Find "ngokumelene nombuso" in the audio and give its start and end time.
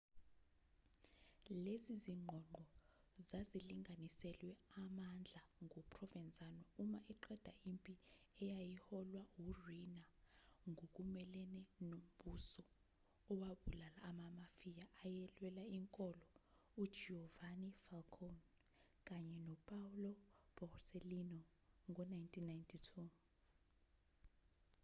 10.71-12.63